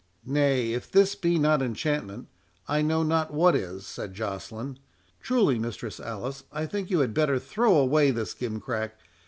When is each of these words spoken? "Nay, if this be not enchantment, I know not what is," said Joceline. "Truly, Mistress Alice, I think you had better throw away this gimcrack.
"Nay, 0.25 0.73
if 0.73 0.89
this 0.91 1.13
be 1.13 1.37
not 1.37 1.61
enchantment, 1.61 2.27
I 2.67 2.81
know 2.81 3.03
not 3.03 3.31
what 3.31 3.55
is," 3.55 3.85
said 3.85 4.15
Joceline. 4.15 4.79
"Truly, 5.21 5.59
Mistress 5.59 5.99
Alice, 5.99 6.43
I 6.51 6.65
think 6.65 6.89
you 6.89 7.01
had 7.01 7.13
better 7.13 7.37
throw 7.37 7.75
away 7.77 8.09
this 8.09 8.33
gimcrack. 8.33 8.93